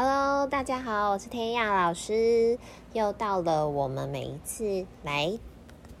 [0.00, 2.56] Hello，大家好，我是天亚老师，
[2.92, 5.36] 又到了我们每一次来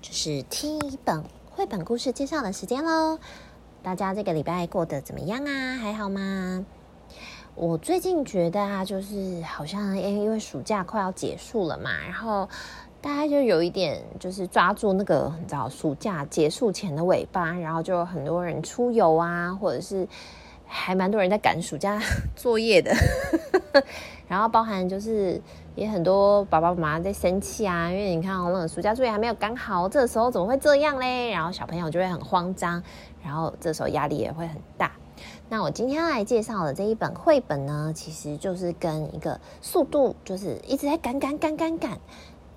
[0.00, 3.18] 就是听一本绘本故事介绍的时间喽。
[3.82, 5.76] 大家这个礼拜过得怎么样啊？
[5.78, 6.64] 还好吗？
[7.56, 12.48] 我最近觉得啊，就是好像因因为暑假快要结束了嘛，然后
[13.00, 20.06] 大家就有一点就是抓住那个很早暑假结束前的尾巴，然后就有很多人出游啊，或者是。
[20.68, 22.00] 还蛮多人在赶暑假
[22.36, 22.94] 作业的，
[24.28, 25.40] 然后包含就是
[25.74, 31.30] 也很多爸爸妈妈在生气啊，因为你看哦，那个暑假作业还没有赶好，这时候怎么会这样嘞？
[31.30, 32.82] 然后小朋友就会很慌张，
[33.24, 34.92] 然后这时候压力也会很大。
[35.48, 41.98] 那我今天要来介绍的这一本绘本呢，其实就是跟一个速度就是一直在赶赶赶赶赶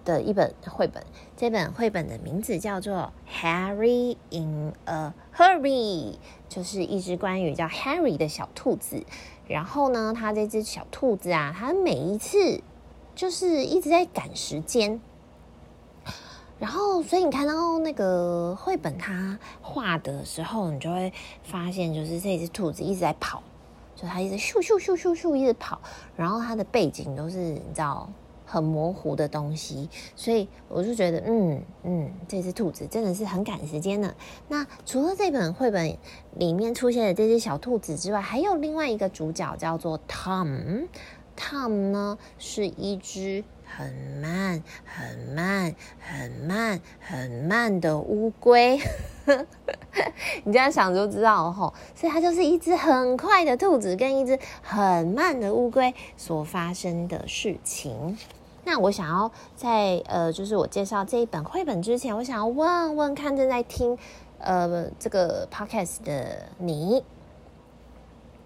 [0.06, 1.04] 的一本绘本。
[1.36, 6.14] 这本绘本的名字叫做《Harry in a Hurry》。
[6.50, 9.06] 就是一只关于叫 Harry 的小兔子，
[9.48, 12.62] 然后呢，他这只小兔子啊，他每一次
[13.16, 15.00] 就是一直在赶时间，
[16.60, 23.42] 然后所以你看到那个绘本它画的时候，你就会发现，就是这只兔子一直在跑，
[23.96, 25.80] 就它一直咻咻咻咻咻一直跑，
[26.18, 28.10] 然后它的背景都是你知道。
[28.52, 34.14] 很模糊的东西，所以我就觉得，嗯嗯，这只兔子真的是很赶时间呢。
[34.50, 35.98] 那除了这本绘本
[36.36, 40.88] 里面出现的这只小兔子之外，还有另外一个主角叫做 Tom。
[41.38, 48.78] Tom 呢是一只很慢、很慢、很慢、很慢的乌龟。
[50.44, 58.18] 你这样想就知道哦，所以它就是一只很快的兔子跟一只很慢的乌龟所发生的事情。
[58.72, 63.98] 那我想要在呃，就是我介绍这一本绘本之前，我想要问问看正在听
[64.38, 67.04] 呃这个 podcast 的你，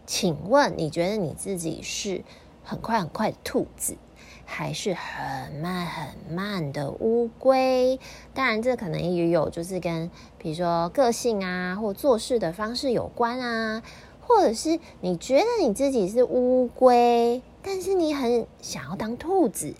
[0.07, 2.23] 请问你觉得你自己是
[2.63, 3.97] 很快很快的兔子，
[4.45, 7.99] 还是很慢很慢的乌龟？
[8.33, 10.09] 当然，这可能也有就是跟
[10.39, 13.83] 比如说个性啊，或做事的方式有关啊，
[14.25, 17.43] 或者是你觉得你自己是乌龟？
[17.67, 19.73] 但是你很想要当兔子，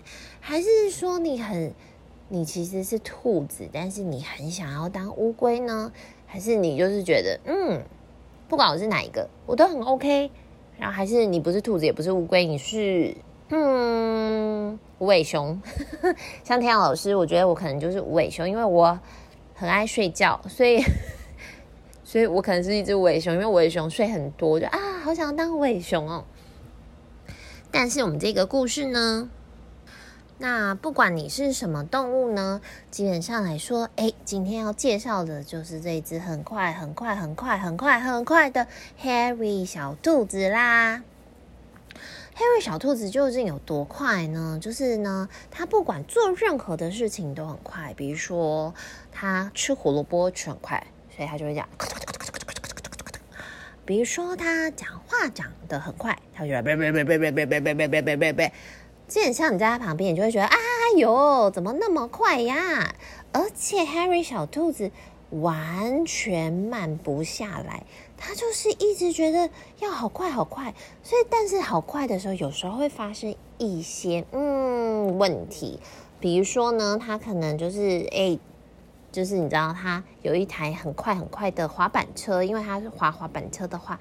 [0.48, 1.74] 还是说你很，
[2.28, 5.90] 你其实是兔子，但是你很想要当乌龟呢？
[6.24, 7.82] 还是你就是觉得，嗯，
[8.48, 10.30] 不管我是哪一个，我都很 OK。
[10.78, 13.12] 然后还是你不是兔子，也不是乌龟，你是
[13.48, 15.60] 嗯无尾熊。
[16.44, 18.96] 像天阳老师，我觉得我可能就是无尾熊，因为我
[19.52, 20.80] 很爱睡觉，所以，
[22.04, 26.24] 所以我可能是一只尾熊，因为尾熊睡很多，就啊，好想要当尾熊哦。
[27.72, 29.28] 但是我们这个故事呢，
[30.38, 32.60] 那不管你是什么动物呢，
[32.90, 38.66] 基本上来说，哎，今天要介绍的就是这只很快、很快、很快、很快、很快的
[39.02, 41.02] Harry 小兔子啦。
[42.34, 44.58] Harry 小兔子究竟有多快呢？
[44.60, 48.74] 就是呢，他不管做任何的事情都很快，比如说
[49.10, 50.86] 他吃胡萝卜吃很快，
[51.16, 51.66] 所以他就会这样。
[53.86, 58.52] 比如说他讲话讲得很快，他就说别别别别别别别别别别别别别，
[59.08, 60.56] 基本上你在他旁边，你就会觉得啊
[60.96, 62.94] 哟，怎么那么快呀？
[63.32, 64.90] 而且 Harry 小兔子
[65.30, 67.84] 完全慢不下来，
[68.16, 69.50] 他就是一直觉得
[69.80, 75.80] 要好快好快，所以但是好快的时候，有时候会发生一些嗯问题，
[76.20, 78.38] 比如说呢，他可能就是哎。
[79.12, 83.98] 就是你知道，他有一台很快很快的滑板车，因为他是滑滑板车的话，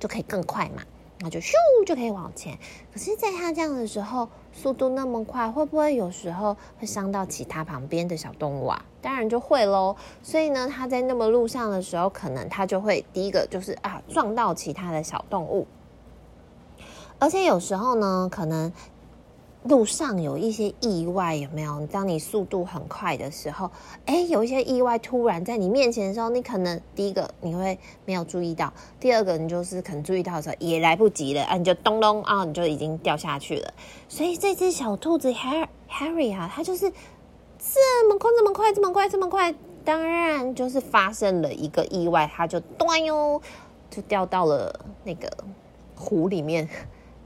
[0.00, 0.82] 就可以更快嘛，
[1.22, 1.52] 那就咻
[1.86, 2.58] 就可以往前。
[2.92, 8.84] 可是，在它这样的时候，速度那么快，会不会有时候会伤到其他旁边的小动物啊？
[9.00, 9.94] 当然就会喽。
[10.22, 15.66] 所以呢，它在那么路上的时候，可能它就会第一个就是啊撞到其他的小动物，
[17.18, 18.72] 而且有时候呢，可能。
[19.64, 21.86] 路上有一些意外，有没有？
[21.86, 23.70] 当你速度很快的时候，
[24.06, 33.72] 哎，有一些意外突然在你面前的时候，你可能第一个你会没有注意到，第二个你就是可能注意到的时候也来不及了，啊，你就咚咚啊，你就已经掉下去了。
[34.08, 36.90] 所以这只小兔子 Harry Harry 啊，它就是
[37.58, 39.54] 这么快，这么快，这么快，这么快，
[39.84, 43.40] 当然就是发生了一个意外，它就断哟，
[43.88, 45.30] 就掉到了那个
[45.94, 46.68] 湖里面，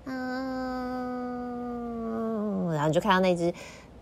[0.05, 1.06] 嗯。
[2.76, 3.52] 然后你就看到那只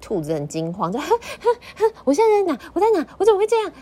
[0.01, 2.71] 兔子很惊慌，就哼哼哼，我现在在哪？
[2.75, 3.07] 我在哪？
[3.19, 3.73] 我怎么会这样？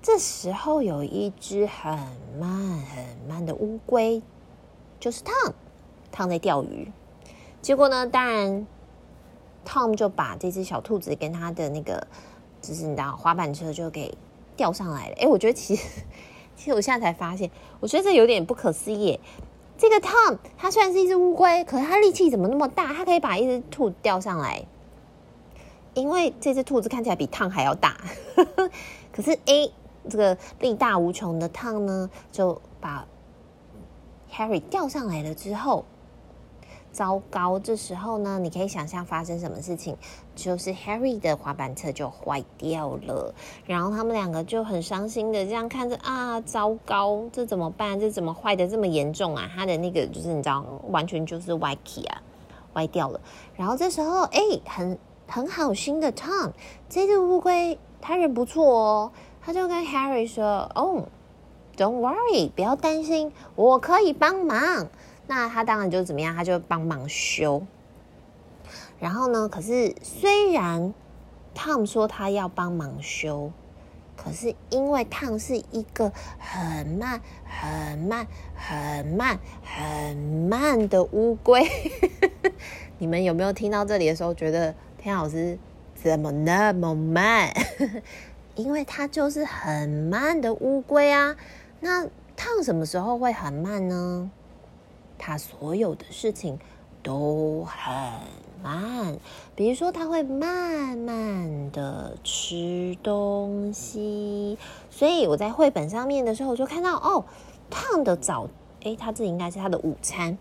[0.00, 1.92] 这时候有一只很
[2.38, 4.22] 慢很慢的乌龟，
[4.98, 6.90] 就是 Tom，Tom 在钓鱼。
[7.60, 8.66] 结果呢，当然
[9.64, 12.04] Tom 就把这只小兔子跟他的那个，
[12.60, 14.12] 就是你知道滑板车就给
[14.56, 15.14] 钓上来了。
[15.20, 15.88] 哎，我觉得其实，
[16.56, 17.48] 其实我现在才发现，
[17.78, 19.20] 我觉得这有点不可思议。
[19.82, 22.92] 这个 Tom 它虽然是一只乌龟，可是它力气怎么那么大？
[22.94, 24.64] 它可以把一只兔子吊上来。
[25.94, 27.96] 因为这只兔子看起来比汤还要大。
[29.10, 29.72] 可是 A
[30.08, 33.04] 这个力大无穷的汤呢，就把
[34.32, 35.84] Harry 吊上来了之后。
[36.92, 37.58] 糟糕！
[37.58, 39.96] 这时候呢，你可以想象发生什么事情，
[40.36, 43.34] 就是 Harry 的滑板车就坏掉了，
[43.66, 47.98] 然后他们两个就很伤心的这样看着啊，糟糕，这怎么办？
[47.98, 49.50] 这怎么坏的这么严重啊？
[49.54, 52.22] 他的那个就是你知道，完全就是歪曲啊，
[52.74, 53.20] 歪掉了。
[53.56, 56.52] 然后这时候，哎，很很好心的 Tom，
[56.90, 61.08] 这只乌龟他人不错哦，他就跟 Harry 说：“哦
[61.76, 64.88] ，Don't worry，不要担心，我可以帮忙。”
[65.34, 67.62] 那他当然就怎么样，他就帮忙修。
[69.00, 70.92] 然后呢，可是虽然
[71.54, 73.50] Tom 说他要帮忙修，
[74.14, 81.66] 可是因为 Tom 是一个很慢、很慢、很慢、很慢的乌龟，
[82.98, 85.58] 你们有没有听到这里的时候觉得天老师
[85.94, 87.50] 怎么那么慢？
[88.54, 91.34] 因为他就是很慢的乌龟啊。
[91.80, 92.06] 那
[92.36, 94.30] 汤什么时候会很慢呢？
[95.24, 96.58] 他所有的事情
[97.00, 97.94] 都很
[98.60, 99.16] 慢，
[99.54, 104.58] 比如说他会慢慢的吃东西，
[104.90, 107.24] 所以我在绘本上面的时候，我就看到哦
[107.70, 108.48] 胖的早，
[108.80, 110.36] 诶，他这应该是他的午餐，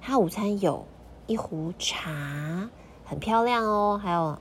[0.00, 0.86] 他午餐有
[1.26, 2.70] 一壶茶，
[3.04, 4.38] 很漂亮哦，还有，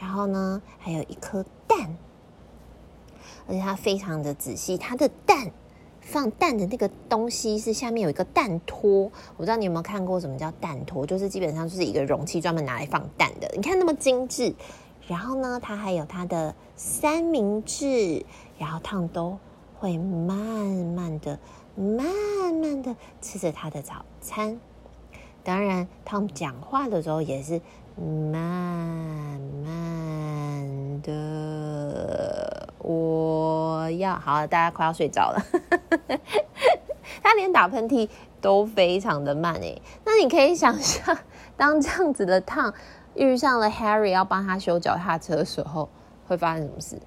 [0.00, 1.94] 然后呢，还有一颗蛋，
[3.46, 5.52] 而且他非常的仔细，他的蛋。
[6.06, 13.50] 放蛋的那个东西是下面有一个蛋托，我不知道你有没有看过什么叫蛋托，就是基本上就是一个容器专门拿来放蛋的。
[13.56, 14.54] 你看那么精致，
[15.08, 18.24] 然后呢，它还有它的三明治，
[18.56, 19.36] 然后 Tom 都
[19.80, 21.38] 会慢慢的、
[21.74, 22.06] 慢
[22.54, 24.60] 慢的吃着他的早餐。
[25.42, 27.60] 当然汤讲话的时候也是
[27.96, 32.68] 慢慢的。
[32.78, 35.42] 我要好，大家快要睡着了。
[37.22, 38.08] 他连打喷嚏
[38.40, 39.80] 都非常的慢诶。
[40.04, 41.16] 那你可以想象，
[41.56, 42.72] 当这样子的烫
[43.14, 45.88] 遇上了 Harry 要帮他修脚踏车的时候，
[46.28, 47.00] 会发生什么事？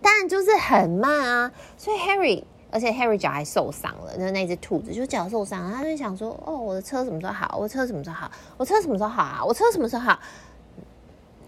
[0.00, 1.50] 当然就是很慢啊。
[1.76, 7.56] 所以 Harry，而且 Harry 脚还受伤了，就是那只兔子就脚受伤，他就想说：“哦，我的车什么时候好？
[7.58, 8.30] 我的车什么时候好？
[8.56, 9.44] 我车什么时候好啊？
[9.44, 10.18] 我车什么时候好？”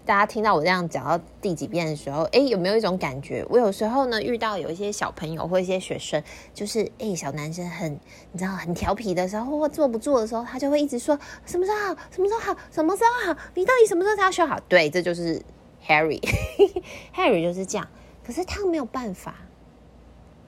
[0.03, 3.45] 大家听到我这样讲到第几遍的时候，哎，有没有一种感觉？
[3.49, 6.21] 我有时候呢，遇到有一些小朋友或一些学生，
[6.55, 7.93] 就是哎，小男生很，
[8.31, 13.39] 你知道很调皮的时候，或坐不住的时候，他就会一直说什么时候好，什么时候好，什么时候好？
[13.53, 14.59] 你到底什么时候才要修好？
[14.67, 15.39] 对，这就是
[15.87, 17.87] Harry，Harry 就是这样。
[18.25, 19.35] 可是他没有办法，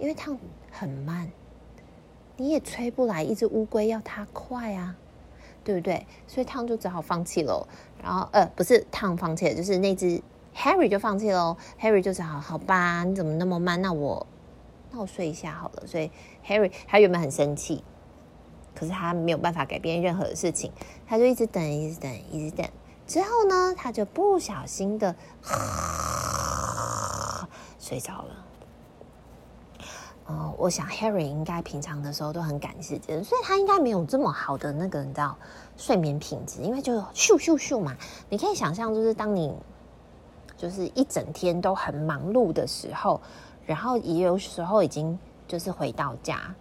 [0.04, 0.38] 因为烫
[0.70, 1.32] 很慢，
[2.36, 4.98] 你也催不来一只乌龟要它快啊。
[5.66, 6.06] 对不对？
[6.28, 7.66] 所以 Tom 就只好放弃了。
[8.04, 10.22] 然后，呃，不是 Tom 放弃了，就是那只
[10.54, 11.56] Harry 就放弃了。
[11.80, 13.82] Harry 就只好，好吧，你怎么那么慢？
[13.82, 14.28] 那我，
[14.92, 15.88] 那我睡一下好了。
[15.88, 16.12] 所以
[16.46, 17.82] Harry 他原本很生气，
[18.76, 20.70] 可是他没有办法改变任何的事情，
[21.08, 22.68] 他就一直等，一直等，一直等。
[23.08, 25.16] 之后呢，他就不小心的
[27.80, 28.46] 睡着了。
[30.25, 35.36] 呃，我想 Harry 应该平常的时候都很赶时间，所以他应该没有这么好的那个你知道
[35.75, 37.95] 睡眠品质，因为就咻咻咻嘛。
[38.30, 39.54] 你可以想象，就是当你
[40.56, 43.19] 就是一整天都很忙碌的时候，
[43.66, 46.56] 然后也有时候已经就是回到家，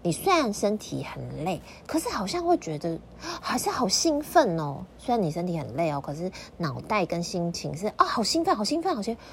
[0.00, 2.96] 你虽然身体很累，可是好像会觉得
[3.40, 4.84] 还是好兴奋哦。
[4.96, 9.24] 虽然你身体很累哦，可是脑袋跟心情是啊，好兴奋，好兴奋，好兴奋。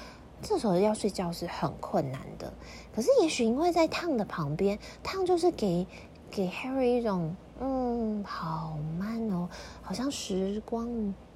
[0.42, 2.52] 这时候要睡觉是很困难的，
[2.94, 5.86] 可是也许因为在烫的旁边烫就是给
[6.30, 9.48] 给 Harry 一种嗯，好慢哦，
[9.82, 10.86] 好像时光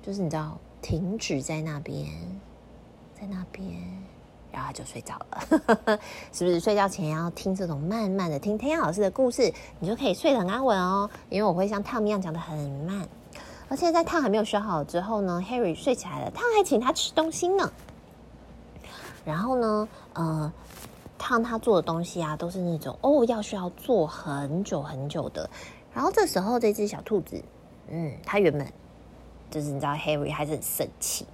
[0.02, 2.06] 就是你知道停止在那边，
[3.18, 3.66] 在那边，
[4.52, 5.98] 然后他就睡着了，
[6.30, 6.60] 是不是？
[6.60, 11.08] 睡觉前要听这种慢慢的听弹雅老师的故事，你就可以睡得很安稳哦。
[11.30, 13.08] 因为我会像烫一样讲得很慢，
[13.68, 17.72] 而且在 Tom 还没有修好之后呢，Harry 睡起来了烫还请他吃东西呢。
[19.24, 20.52] 然后呢，呃，
[21.18, 25.48] 烫他做的东西啊，都是那种哦，要需要做很久很久的。
[25.92, 27.42] 然后这时候，这只小兔子，
[27.88, 28.66] 嗯，它原本
[29.50, 31.26] 就是你知道，Harry 还是很生气，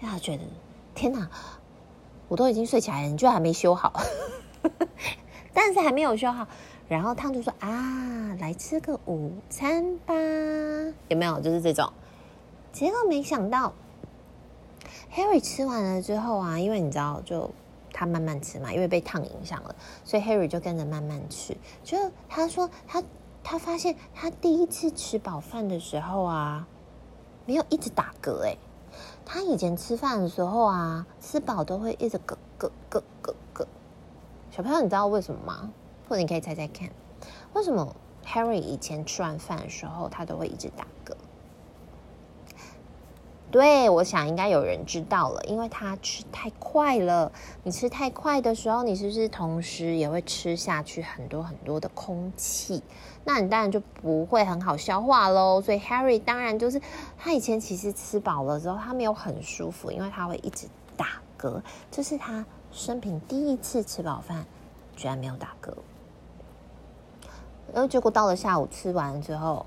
[0.00, 0.42] 因为他觉得
[0.94, 1.28] 天哪，
[2.28, 3.92] 我都已经睡起来了，你居然还没修好，
[5.52, 6.46] 但是还没有修好。
[6.88, 10.14] 然后烫就说啊，来吃个午餐吧，
[11.08, 11.40] 有没有？
[11.40, 11.92] 就是这种。
[12.72, 13.72] 结果没想到。
[15.14, 17.48] Harry 吃完了之后啊，因为你知道，就
[17.92, 21.56] 他慢慢吃嘛，因为被烫影响了，所以 Harry 就跟着慢慢吃。
[21.84, 21.96] 就
[22.28, 23.00] 他说他
[23.44, 26.66] 他发现他第一次吃饱饭的时候啊，
[27.46, 28.58] 没有一直打嗝诶。
[29.24, 33.68] 他以前吃饭的时候啊，吃饱都会一直咯咯咯咯咯。
[34.50, 35.70] 小朋友，你知道为什么吗？
[36.08, 36.90] 或者你可以猜猜看，
[37.52, 37.94] 为什么
[38.26, 41.13] Harry 以前吃完饭的时候，他都会一直打嗝？
[43.54, 47.30] 对，我想应该有人知道了，因为他吃太快了。
[47.62, 52.82] 你吃太快的时候，你是不是同时也会吃下去很多很多的空气？
[53.22, 55.60] 那你当然就不会很好消化喽。
[55.60, 56.82] 所以 Harry 当然就是
[57.16, 61.62] 他以前其实吃饱了之后，他没有很舒服，因为他会一直打嗝。
[61.92, 64.44] 这是他生平第一次吃饱饭，
[64.96, 65.72] 居然没有打嗝。
[67.72, 69.64] 然后结果到了下午吃完之后，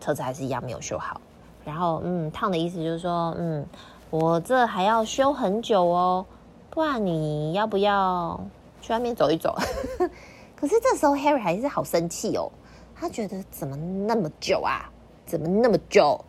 [0.00, 1.20] 车子还是一样没有修好。
[1.64, 3.66] 然后，嗯，烫的意思就是说，嗯，
[4.10, 6.24] 我这还要修很久哦，
[6.70, 8.38] 不然你要不要
[8.80, 9.56] 去外面走一走？
[10.54, 12.50] 可是这时候 Harry 还是好生气哦，
[12.94, 14.90] 他觉得怎么那么久啊？
[15.26, 16.22] 怎么那么久？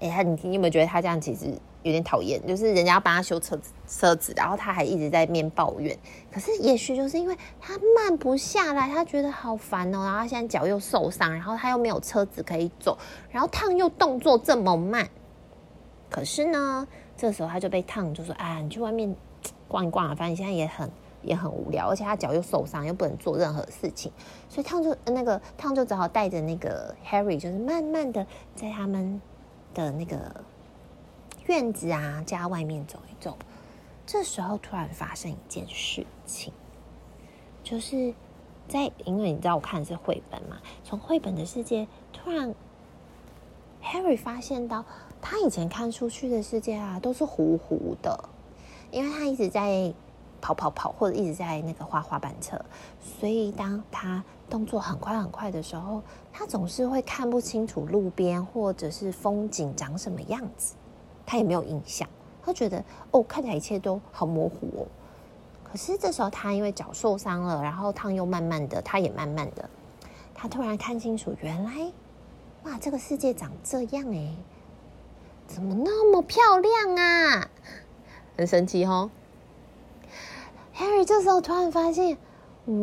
[0.00, 1.52] 哎，他你你有没有觉得他这样其实？
[1.82, 5.98] 有点讨厌，就是人家要帮他修车子，车子，然后他还一直在面抱怨。
[6.30, 10.04] 可是也许就是因为他慢不下来，他觉得好烦哦。
[10.04, 12.98] 然后他现在脚又受伤，然后他又没有车子可以走，
[13.30, 15.08] 然后烫又动作这么慢。
[16.10, 19.16] 可是呢，这时候他就被烫就说：“啊，你去外面
[19.66, 20.90] 逛一逛啊，反正你现在也很
[21.22, 24.12] 也很无聊，而且他脚又受伤，又不能做任何事情。”
[24.50, 29.18] 所以烫就那个烫就只好带着那个 Harry，就是慢慢的在他们
[29.72, 30.44] 的那个。
[31.46, 33.36] 院子啊，家外面走一走。
[34.06, 36.52] 这时候突然发生一件事情，
[37.62, 38.12] 就是
[38.68, 42.54] 在因为你知道我看的是绘本嘛，从绘本的世界突然
[43.82, 44.84] ，Harry 发现到
[45.20, 48.28] 他以前看出去的世界啊都是糊糊的，
[48.90, 49.94] 因为他一直在
[50.40, 52.60] 跑跑跑，或者一直在那个滑滑板车，
[53.00, 60.74] 所以当他动作很快很快的时候，他总是会看不清楚路边或者是风景长什么样子。
[61.30, 62.08] 他也没有印象，
[62.42, 64.82] 他觉得哦，看起来一切都好模糊哦。
[65.62, 69.70] 可是这时候他因为脚受伤了，然后烫又慢慢的，他也慢慢的，
[70.34, 71.70] 他突然看清楚，原来
[72.64, 74.34] 哇，这个世界长这样诶，
[75.46, 77.48] 怎么那么漂亮啊？
[78.36, 79.08] 很神奇哦。
[80.74, 82.18] Harry 这时候突然发现，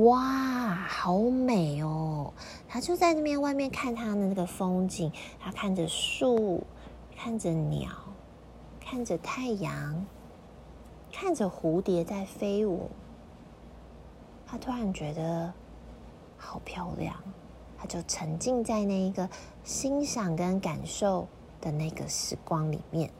[0.05, 2.31] 哇，好美哦！
[2.69, 6.63] 他就在那边外面看他的那个风景，他看着树，
[7.13, 7.89] 看着鸟。
[8.89, 10.05] 看着太阳，
[11.11, 12.89] 看着蝴蝶在飞舞，
[14.45, 15.53] 他突然觉得
[16.37, 17.13] 好漂亮，
[17.77, 19.29] 他就沉浸在那一个
[19.65, 21.27] 欣赏跟感受
[21.59, 23.11] 的那个时光里面。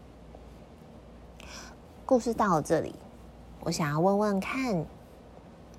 [2.06, 2.96] 故事到了这里，
[3.60, 4.86] 我想要问问看，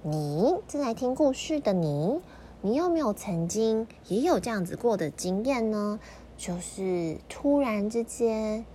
[0.02, 2.20] 你正在听故事的你，
[2.60, 5.98] 你有没有曾经也有这样子过的经验呢？
[6.36, 8.66] 就是突然之间。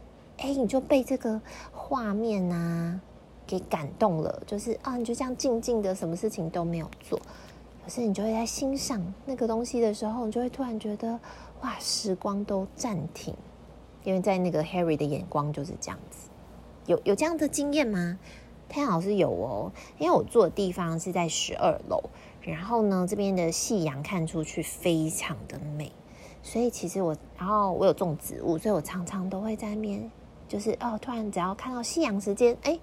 [0.43, 1.39] 哎，你就被这个
[1.71, 3.00] 画面啊
[3.47, 7.17] 给感动了，就是啊，你就这样静静的，什么事情都没有做，
[7.81, 11.17] 可是你就会在欣赏那个东西的时候，你就会突然觉得
[11.62, 13.33] 哇，时光都暂停，
[14.03, 16.27] 因为在那个 Harry 的眼光就是这样子。
[16.88, 18.19] 有有这样的经验吗？
[18.67, 22.09] 太阳老师有哦，因为我住的地方是在十二楼，
[22.41, 25.89] 然后呢，这边的夕阳看出去非常的美，
[26.41, 30.12] 所以其实我，然后我有种植物，所以我常常都会在那边。
[30.53, 32.79] 就是哦，突然只要看到夕阳时间，哎，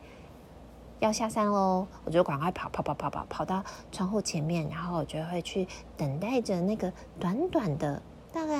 [0.99, 3.63] 要下山喽，我就赶快跑跑跑跑跑跑到
[3.93, 8.57] 窗户前面，然后我就会去等待着那个短短的，大概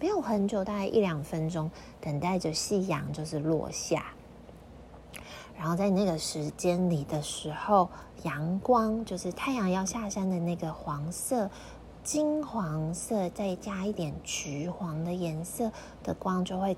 [0.00, 1.70] 没有很久，大概一两分钟，
[2.00, 4.02] 等待着夕阳就是落下。
[5.54, 7.90] 然后在那个时间里的时候，
[8.22, 11.50] 阳光就是太阳要下山的那个黄色、
[12.02, 15.70] 金黄色，再加一点橘黄的颜色
[16.02, 16.74] 的光，就会。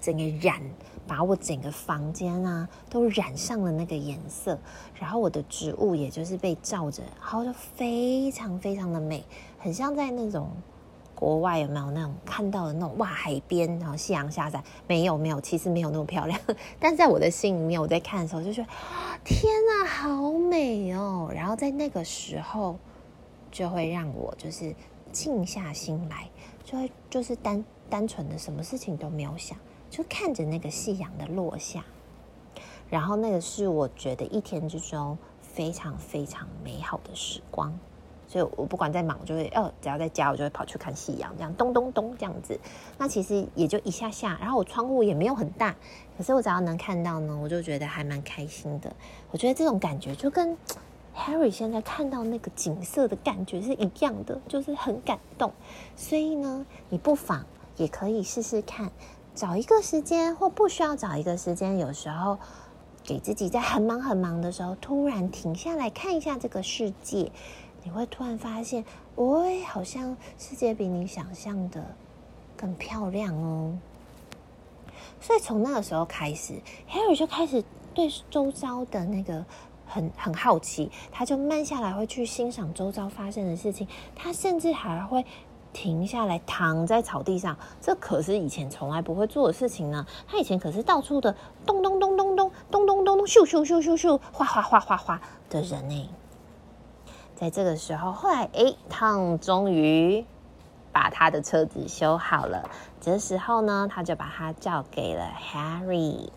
[0.00, 0.60] 整个染，
[1.06, 4.58] 把我整个房间啊都染上了那个颜色，
[4.94, 9.24] 然后我的植物也就是被照着，然后就非常非常的美，
[9.58, 10.50] 很像在那种
[11.14, 16.40] 国外有没有那种看到的那种哇海边，然后夕阳下山，没有没有，其实没有那么漂亮，
[16.80, 18.68] 但在我的心里面，我在看的时候就觉得
[19.22, 21.30] 天哪，好美哦！
[21.34, 22.78] 然后在那个时候，
[23.50, 24.74] 就会让我就是
[25.12, 26.26] 静下心来，
[26.64, 29.58] 就会就是单单纯的什么事情都没有想。
[29.90, 31.84] 就看着那个夕阳的落下，
[32.88, 37.76] 然后那个是我觉得一天之中非常非常美好的时光，
[38.28, 42.58] 所以我不管在忙，我就会哦，只要在家，我就会跑去看夕阳，这样咚咚咚这样子。
[42.96, 45.74] 那其实也就一下下，然后我窗户也没有很大，
[46.16, 48.94] 可是我只要能看到呢，我就觉得还蛮开心的。
[49.32, 50.56] 我觉得这种感觉就跟
[51.16, 55.52] Harry 现在看到那个景色的感觉是一样的，就是很感动。
[55.96, 57.44] 所以呢，你不妨
[57.76, 58.92] 也可以试试看，
[59.34, 62.38] 找一个时间，或不需要找一个时间，有时候
[63.02, 67.30] 给自己在很忙很忙的时候，突然停下来看一下这个世界，
[67.82, 68.84] 你会突然发现，
[69.16, 71.94] 喂，好像世界比你想象的
[72.56, 73.78] 更漂亮哦。
[75.20, 76.54] 所以从那个时候开始
[76.90, 79.44] ，Harry 就开始对周遭的那个。
[79.92, 83.88] 很很好奇，他就慢下来，会去欣赏周遭发生的事情。
[84.14, 85.26] 他甚至还会
[85.72, 87.56] 停下来，躺在草地上。
[87.80, 90.06] 这可是以前从来不会做的事情呢。
[90.26, 91.34] 他以前可是到处的
[91.64, 96.08] 咚咚咚咚咚咚咚咚咚咻咻咻咻咻哗哗哗哗哗的人呢。
[97.36, 100.26] 在这个时候，后来诶，Tom 终于
[100.92, 102.68] 把他的车子修好了。
[103.00, 106.28] 这时候呢，他就把它交给了 Harry。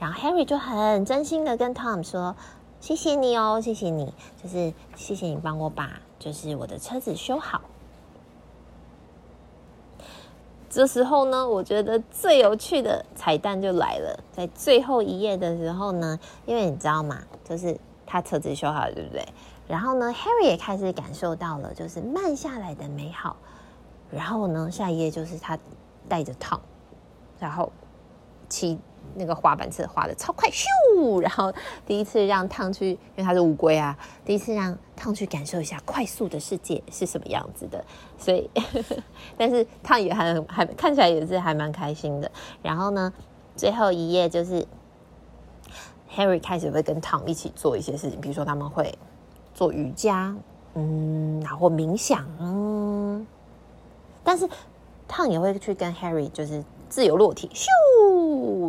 [0.00, 2.34] 然后 Harry 就很真心的跟 Tom 说
[2.80, 4.12] ：“谢谢你哦，谢谢你，
[4.42, 7.62] 就是谢谢你帮我把就是我的车子修好。”
[10.70, 17.20] 这时候呢，我觉得最有趣的彩蛋就来了，在最后一页的时候呢，因为你知道吗？
[17.42, 19.26] 就是他车子修好，对不对？
[19.66, 23.34] 然后呢，Harry 也开始感受到了，就是慢下来的美好。
[24.12, 25.58] 然后呢，下一页就是他
[26.08, 26.60] 带着 Tom，
[27.40, 27.72] 然后
[28.48, 28.78] 骑。
[29.14, 31.20] 那个滑板车滑得超快，咻！
[31.20, 31.52] 然后
[31.86, 37.84] 第一次让汤去，因为他是乌龟啊，第一次让汤去感受一下快速的世界是什么样子的。
[38.18, 38.96] 所以，呵 呵
[39.36, 42.30] 但是汤也还还看起来也是还蛮开心的。
[42.62, 43.12] 然后呢，
[43.56, 44.66] 最后一页就是
[46.14, 48.96] Harry 开始会跟汤一起做一些事情，比如说他们会
[49.54, 50.34] 做瑜伽，
[50.74, 53.26] 嗯，然后冥想，嗯，
[54.22, 54.48] 但是
[55.06, 56.64] 汤也会去跟 Harry 就是。
[56.90, 57.68] 自由落体，咻，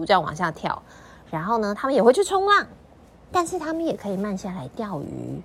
[0.05, 0.81] 这样往下跳。
[1.29, 2.67] 然后呢，他们也会去冲浪，
[3.31, 5.41] 但是他们也可以慢下来钓鱼。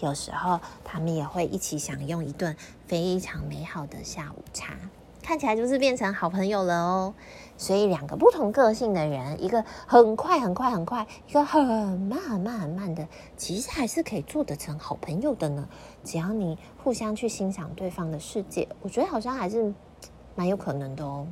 [0.00, 2.54] 有时候，他们也会一起享用一顿
[2.86, 4.74] 非常美好的下午茶，
[5.22, 7.14] 看起来就是变成好朋友了哦。
[7.56, 11.64] 所以，两个不同个性的人，一个很快很快很快，一个很
[11.98, 15.66] 慢很慢很慢的，其实还是可以做得成好朋友的呢。
[16.04, 19.72] 只要你互相去欣赏对方的世界，我觉得好像还是
[20.34, 21.26] 蛮有可能的哦。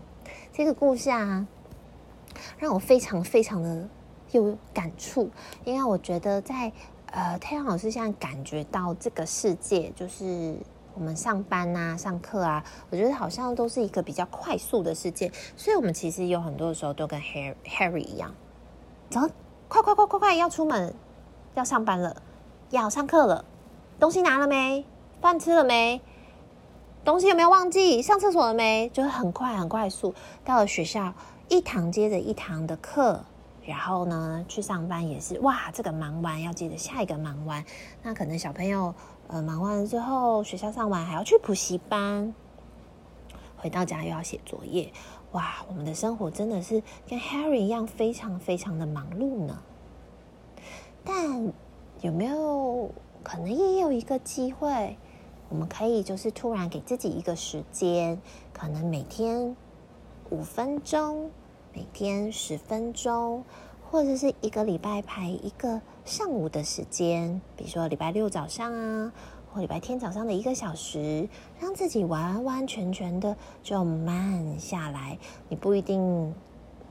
[0.54, 1.46] 这个故事啊，
[2.58, 3.88] 让我非常非常的
[4.32, 5.30] 有感触，
[5.64, 6.72] 因为我觉得在
[7.06, 10.56] 呃，太阳老师现在感觉到这个世界，就是
[10.94, 18.34] 我们上班啊、上课啊，我觉得好像都是一个比较快速的世界，所以我们其实有很多的时候都跟 Harry Harry 一样，
[19.10, 19.20] 走，
[19.68, 20.92] 快快快快快，要出门，
[21.54, 22.16] 要上班了，
[22.70, 23.44] 要上课了，
[24.00, 24.84] 东西拿了没？
[25.20, 26.00] 饭吃了没？
[27.04, 28.02] 东西有没有忘记？
[28.02, 28.88] 上厕所了没？
[28.92, 31.14] 就是很快很快速到了学校，
[31.48, 33.24] 一堂接着一堂的课，
[33.64, 37.64] 然后呢去上班也是哇，这个忙完要接着下一个忙完，
[38.02, 38.94] 那可能小朋友
[39.28, 42.34] 呃忙完了之后，学校上完还要去补习班，
[43.56, 44.90] 回到家又要写作业，
[45.32, 49.62] 哇，我们的生活真的是跟 Harry 一样非常非常的忙碌呢。
[51.04, 51.52] 但
[52.00, 52.90] 有没有
[53.22, 54.96] 可能也有一个机会？
[55.50, 58.20] 我们可以就是突然给自己一个时间，
[58.52, 59.54] 可能每天
[60.34, 61.30] 五分钟，
[61.72, 63.44] 每天十分钟，
[63.88, 69.12] 或者是一个礼拜排一个上午的时间，比如说礼拜六早上啊，
[69.52, 71.28] 或礼拜天早上的一个小时，
[71.60, 75.16] 让自己完完全全的就慢下来。
[75.48, 76.34] 你不一定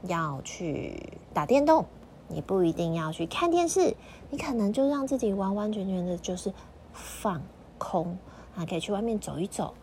[0.04, 1.86] 要去打电动，
[2.30, 3.94] 你不一定要去看电视，
[4.30, 6.54] 你可能就让自己完完全全的就是
[6.94, 7.42] 放
[7.78, 8.18] 空。
[8.56, 9.74] 啊，可以去外面走一走，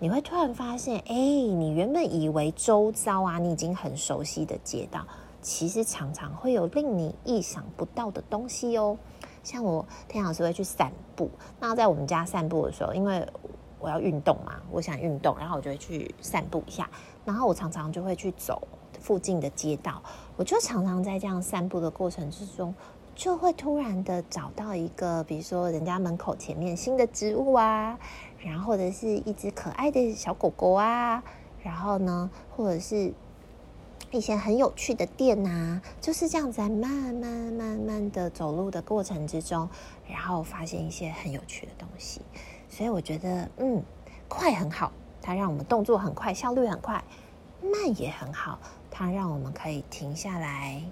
[0.00, 5.04] 你会突然发现，哎，你原本以为周遭啊，你已经很熟悉的街道，
[5.42, 8.96] 其实常常会有令你意想不到的东西哦。
[9.42, 13.26] 像我天老师会去散步，那在我们家散步的时候，因为
[13.80, 16.88] 我要运动嘛，我想运动，然后我就会去散步一下，
[17.24, 18.62] 然后我常常就会去走
[19.00, 20.00] 附近的街道，
[20.36, 22.72] 我就常常在这样散步的过程之中。
[23.16, 27.98] 就会突然的找到一个，比如说人家门口前面新的植物啊，
[28.48, 31.22] 然后或者是一只可爱的小狗狗啊，
[31.62, 33.12] 然后呢，或者是
[34.10, 39.68] 一些很有趣的店呐，就是这样子在慢慢慢慢的走路的过程之中，
[40.08, 42.22] 然后发现一些很有趣的东西。
[42.70, 43.82] 所以我觉得，嗯，
[44.28, 47.02] 快很好，它让我们动作很快，效率很快；
[47.62, 48.58] 慢也很好，
[48.90, 50.82] 它让我们可以停下来。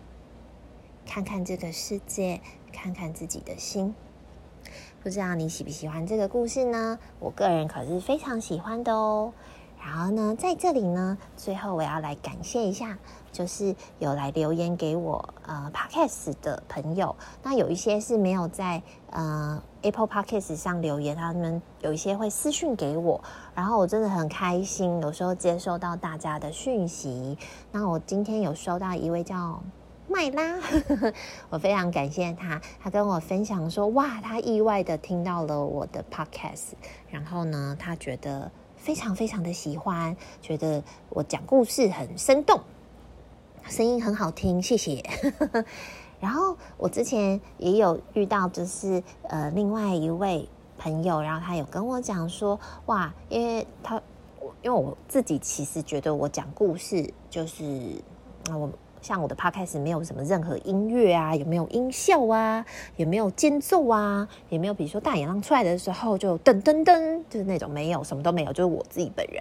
[1.06, 2.40] 看看这个世界，
[2.72, 3.94] 看看自己的心。
[5.06, 6.98] 不知道你喜不喜欢这个故事呢？
[7.20, 9.32] 我个人可是非常喜欢的哦。
[9.78, 12.98] 然后呢，在这里呢，最后我要来感谢一下，
[13.30, 17.14] 就是有来留言给我呃 Podcast 的朋友。
[17.44, 23.22] 那有一些是没有在呃 Apple Podcast 上留言，他们有一些会私讯给我，
[23.54, 27.38] 然后我真的很开心，有时候接收到大家的讯息。
[27.70, 29.62] 那我今天有收到一位叫。
[30.16, 30.58] 麦拉，
[31.50, 32.58] 我非常感谢他。
[32.80, 36.72] 他跟我分享说：“哇，他意外的听到了我的 podcast，
[37.10, 42.58] 然后呢，他觉得非常非常的喜欢，觉得我讲故事很生动，
[43.68, 45.04] 声音很好听，谢谢。
[46.18, 50.48] 然后我之前也有遇到，就是呃，另外一位
[50.78, 54.00] 朋友，然后他有跟我讲说：哇，因为他，
[54.62, 58.02] 因为我自己其实觉得我讲故事就是
[58.50, 58.70] 我。”
[59.06, 62.66] 像我的 podcast 没有什么任何音乐啊，有没有音效啊，
[62.96, 69.40] 有没有间奏啊，也没有比如说大野狼出来的时候就噔噔噔，就是那种没有什么都没有，就是我自己本人。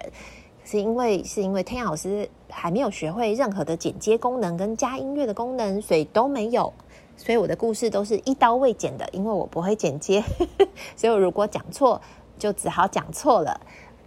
[0.64, 6.72] 是因为是因为天老师还没有学会任何的剪接功能跟加音乐的功能，所以都没有。
[7.16, 10.22] 所以我的故事都是一刀未剪的，因为我不会剪接，
[10.94, 12.00] 所以我如果讲错
[12.38, 13.60] 就只好讲错了。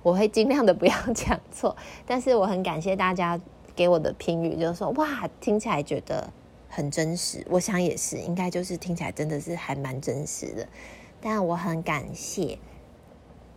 [0.03, 1.75] 我会尽量的不要讲错，
[2.07, 3.37] 但是我很感谢大家。
[3.79, 6.29] 给我的评语就是说，哇，听起来觉得
[6.67, 7.45] 很真实。
[7.49, 10.67] 我想也是，应该就是听起来真的是还蛮真实的。
[11.21, 12.59] 但我很感谢，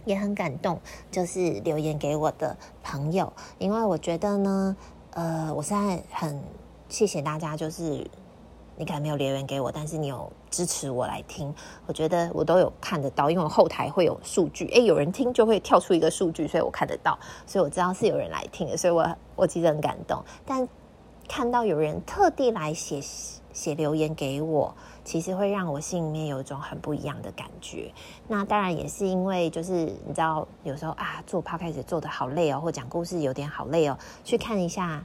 [0.04, 0.80] 也很感动，
[1.10, 4.76] 就是留言给我的朋友，因为我觉得呢，
[5.10, 6.40] 呃，我现在很
[6.88, 8.06] 谢谢大家，就是。
[8.76, 11.54] 你可能没有留言给我，但是你有支持我来听，
[11.86, 20.22] 我觉得我都有看得到，因为我后台会有数据，诶，有人听就会跳出一个数据，所以我看得到，所以我知道是有人来听的，所以我我其实很感动。
[20.46, 20.66] 但
[21.28, 23.00] 看到有人特地来写
[23.52, 27.92] 写留言给我，其实会让我心里面有一种很不一样的感觉。
[28.26, 35.04] 那当然也是因为，就是你知道，有时候啊，做 podcast 做得好累哦，或讲故事有点好累哦，去看一下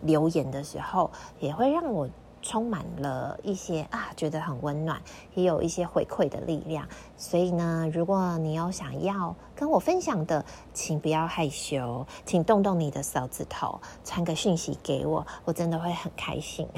[0.00, 2.08] 留言的时候，也会让我。
[2.44, 5.00] 充满了一些啊，觉得很温暖，
[5.32, 6.86] 也有一些回馈的力量。
[7.16, 16.68] 所以呢，如果你有想要跟我分享的，请不要害羞，请动动你的手指头，传个讯息给我，我真的会很开心。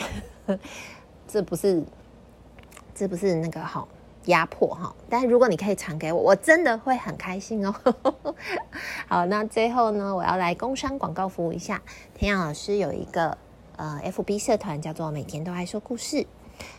[1.27, 1.83] 这不是，
[2.95, 3.89] 这不是那个好
[4.27, 7.75] 压迫哈，但如果你可以传给我，我真的会很开心哦。
[9.09, 11.83] 好，那最后呢，我要来工商广告服务一下，
[12.15, 13.37] 田雅老师有一个。
[13.77, 16.27] 呃，FB 社团叫做“每天都爱说故事”，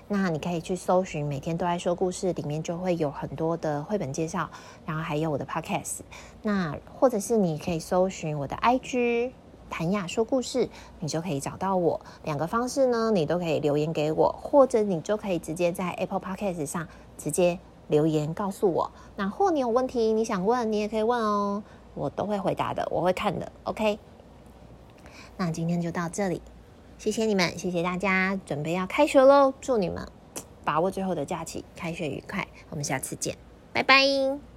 [0.08, 4.50] 那你可以去搜寻“每天都爱说故事”，里面就会有很多的绘本介绍，
[4.86, 6.00] 然后还有我的 Podcast。
[6.42, 9.32] 那或者是你可以搜寻我的 IG“
[9.70, 10.68] 谭雅说故事”，
[11.00, 12.02] 你就可以找到我。
[12.24, 18.92] 两个方式呢，你都可以留言给我，或者你就可以直接在 Apple Podcast 上直接留言告诉我。
[19.16, 21.62] 那或你有问题你想问，你也可以问哦，
[21.94, 23.52] 我都会回答的，我会看的。
[23.66, 24.00] OK，
[25.38, 26.42] 那今天就到这里。
[26.98, 29.54] 谢谢你们，谢谢大家，准备要开学喽！
[29.62, 30.08] 祝你们
[30.66, 32.48] 把握最后的假期，开学愉快。
[32.70, 33.38] 我们下次见，
[33.72, 34.57] 拜拜。